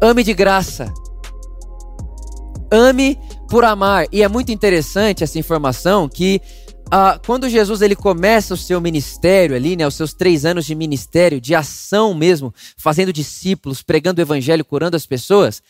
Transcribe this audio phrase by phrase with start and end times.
[0.00, 0.92] Ame de graça.
[2.70, 3.18] Ame
[3.48, 4.06] por amar.
[4.12, 6.40] E é muito interessante essa informação que
[6.90, 10.74] ah, quando Jesus ele começa o seu ministério ali, né, os seus três anos de
[10.74, 15.62] ministério, de ação mesmo, fazendo discípulos, pregando o evangelho, curando as pessoas,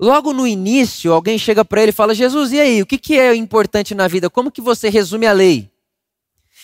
[0.00, 3.18] logo no início alguém chega para ele e fala: Jesus, e aí, o que, que
[3.18, 4.28] é importante na vida?
[4.28, 5.70] Como que você resume a lei?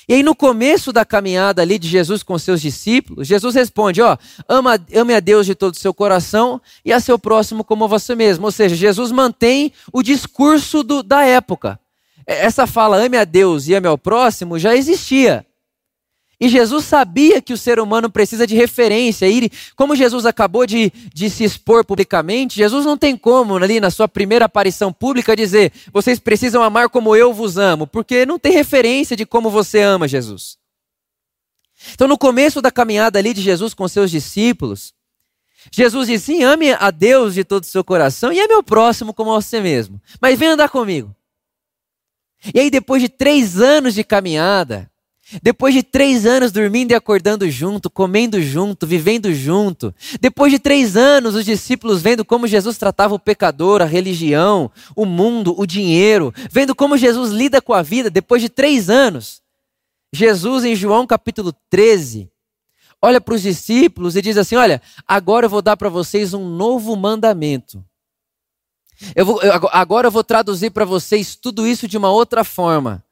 [0.09, 4.16] E aí no começo da caminhada ali de Jesus com seus discípulos, Jesus responde, ó,
[4.48, 8.15] ama, ame a Deus de todo o seu coração e a seu próximo como você
[8.15, 8.46] mesmo.
[8.46, 11.79] Ou seja, Jesus mantém o discurso do, da época.
[12.27, 15.45] Essa fala, ame a Deus e ame ao próximo, já existia.
[16.42, 19.28] E Jesus sabia que o ser humano precisa de referência.
[19.28, 23.92] E como Jesus acabou de, de se expor publicamente, Jesus não tem como, ali na
[23.92, 28.51] sua primeira aparição pública, dizer: vocês precisam amar como eu vos amo, porque não tem
[28.51, 30.59] referência de como você ama Jesus.
[31.95, 34.93] Então, no começo da caminhada ali de Jesus com seus discípulos,
[35.70, 39.15] Jesus disse: sim, ame a Deus de todo o seu coração e ame ao próximo
[39.15, 40.02] como a você mesmo.
[40.20, 41.15] Mas vem andar comigo.
[42.52, 44.90] E aí, depois de três anos de caminhada,
[45.41, 50.97] depois de três anos dormindo e acordando junto, comendo junto, vivendo junto, depois de três
[50.97, 56.35] anos os discípulos vendo como Jesus tratava o pecador, a religião, o mundo, o dinheiro,
[56.51, 59.41] vendo como Jesus lida com a vida, depois de três anos,
[60.13, 62.30] Jesus, em João capítulo 13,
[63.01, 66.49] olha para os discípulos e diz assim: Olha, agora eu vou dar para vocês um
[66.49, 67.83] novo mandamento.
[69.16, 73.03] Eu vou, eu, agora eu vou traduzir para vocês tudo isso de uma outra forma.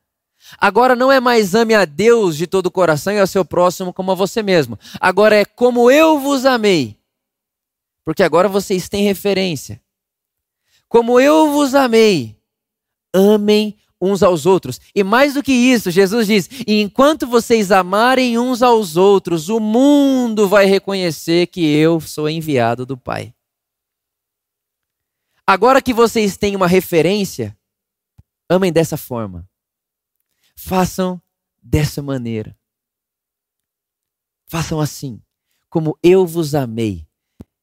[0.58, 3.92] Agora não é mais ame a Deus de todo o coração e ao seu próximo
[3.92, 4.78] como a você mesmo.
[5.00, 6.96] Agora é como eu vos amei.
[8.04, 9.80] Porque agora vocês têm referência.
[10.88, 12.36] Como eu vos amei,
[13.14, 14.80] amem uns aos outros.
[14.94, 19.60] E mais do que isso, Jesus diz: e enquanto vocês amarem uns aos outros, o
[19.60, 23.34] mundo vai reconhecer que eu sou enviado do Pai.
[25.46, 27.56] Agora que vocês têm uma referência,
[28.48, 29.49] amem dessa forma.
[30.62, 31.20] Façam
[31.62, 32.54] dessa maneira.
[34.46, 35.20] Façam assim,
[35.70, 37.08] como eu vos amei.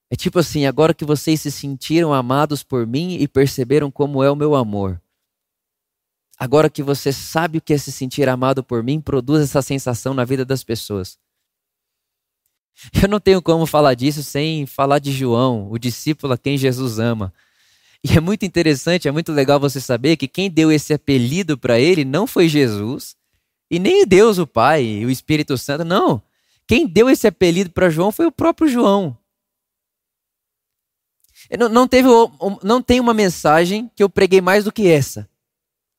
[0.10, 4.32] É tipo assim, agora que vocês se sentiram amados por mim e perceberam como é
[4.32, 5.00] o meu amor.
[6.40, 10.16] Agora que você sabe o que é se sentir amado por mim, produz essa sensação
[10.16, 11.20] na vida das pessoas.
[13.02, 16.98] Eu não tenho como falar disso sem falar de João, o discípulo a quem Jesus
[16.98, 17.32] ama.
[18.04, 21.80] E é muito interessante, é muito legal você saber que quem deu esse apelido para
[21.80, 23.16] ele não foi Jesus,
[23.70, 26.22] e nem Deus, o Pai, o Espírito Santo, não.
[26.68, 29.18] Quem deu esse apelido para João foi o próprio João.
[31.58, 32.08] Não, não, teve,
[32.64, 35.30] não tem uma mensagem que eu preguei mais do que essa.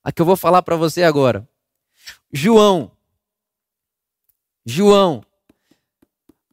[0.04, 1.48] A que eu vou falar para você agora.
[2.32, 2.90] João.
[4.64, 5.24] João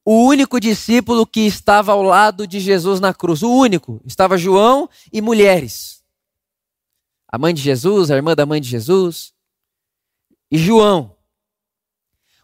[0.08, 3.42] o único discípulo que estava ao lado de Jesus na cruz.
[3.42, 4.00] O único.
[4.06, 6.04] Estava João e mulheres.
[7.28, 9.34] A mãe de Jesus, a irmã da mãe de Jesus.
[10.52, 11.18] E João.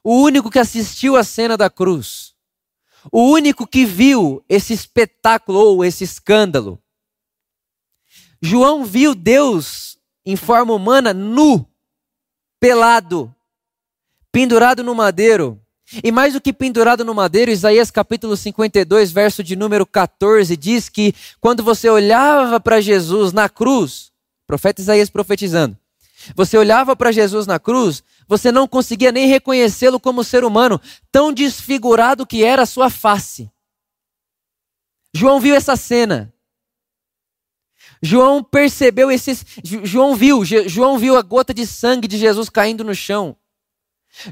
[0.03, 2.33] O único que assistiu à cena da cruz.
[3.11, 6.81] O único que viu esse espetáculo ou esse escândalo.
[8.41, 11.63] João viu Deus em forma humana nu,
[12.59, 13.33] pelado,
[14.31, 15.60] pendurado no madeiro
[16.03, 20.87] e mais do que pendurado no madeiro, Isaías capítulo 52, verso de número 14, diz
[20.87, 24.11] que quando você olhava para Jesus na cruz,
[24.47, 25.77] profeta Isaías profetizando,
[26.35, 30.79] você olhava para Jesus na cruz, você não conseguia nem reconhecê-lo como ser humano,
[31.11, 33.51] tão desfigurado que era a sua face.
[35.13, 36.33] João viu essa cena.
[38.01, 39.45] João percebeu esses.
[39.63, 43.35] João viu, João viu a gota de sangue de Jesus caindo no chão.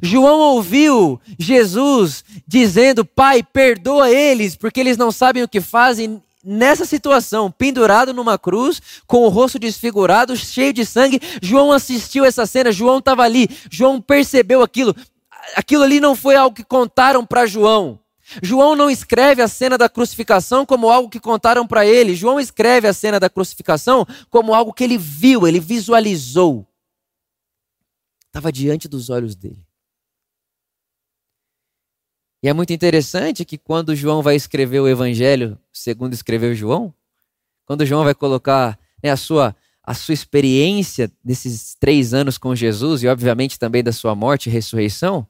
[0.02, 6.22] João ouviu Jesus dizendo: Pai, perdoa eles, porque eles não sabem o que fazem.
[6.42, 12.46] Nessa situação, pendurado numa cruz, com o rosto desfigurado, cheio de sangue, João assistiu essa
[12.46, 14.96] cena, João estava ali, João percebeu aquilo.
[15.56, 18.00] Aquilo ali não foi algo que contaram para João.
[18.42, 22.16] João não escreve a cena da crucificação como algo que contaram para ele.
[22.16, 26.66] João escreve a cena da crucificação como algo que ele viu, ele visualizou.
[28.28, 29.69] Estava diante dos olhos dele.
[32.42, 36.94] E é muito interessante que quando João vai escrever o Evangelho, segundo escreveu João,
[37.66, 43.04] quando João vai colocar né, a, sua, a sua experiência desses três anos com Jesus
[43.04, 45.28] e, obviamente, também da sua morte e ressurreição,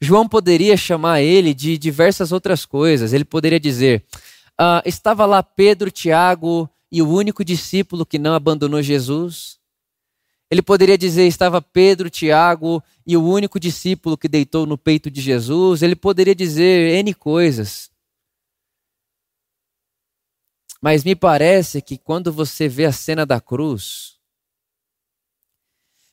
[0.00, 3.12] João poderia chamar ele de diversas outras coisas.
[3.12, 4.04] Ele poderia dizer:
[4.58, 9.58] ah, estava lá Pedro, Tiago e o único discípulo que não abandonou Jesus.
[10.52, 15.18] Ele poderia dizer: estava Pedro, Tiago e o único discípulo que deitou no peito de
[15.18, 15.80] Jesus.
[15.80, 17.90] Ele poderia dizer N coisas.
[20.78, 24.20] Mas me parece que quando você vê a cena da cruz,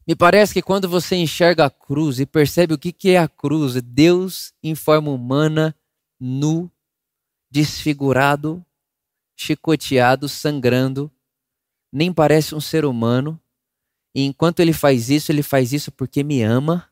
[0.07, 3.73] me parece que quando você enxerga a cruz e percebe o que, é a cruz,
[3.81, 5.75] Deus em forma humana,
[6.17, 6.71] nu,
[7.51, 8.65] desfigurado,
[9.35, 11.11] chicoteado, sangrando,
[11.91, 13.37] nem parece um ser humano,
[14.13, 16.85] e enquanto ele faz isso, ele faz isso porque me ama.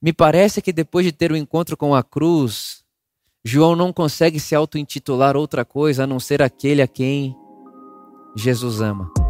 [0.00, 2.84] Me parece que depois de ter o um encontro com a cruz,
[3.44, 7.34] João não consegue se auto-intitular outra coisa a não ser aquele a quem
[8.36, 9.23] Jesus ama.